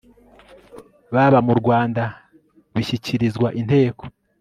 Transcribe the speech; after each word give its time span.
baba 1.13 1.39
mu 1.47 1.53
rwanda 1.59 2.03
bishyikirizwa 2.75 3.47
inteko 3.59 4.03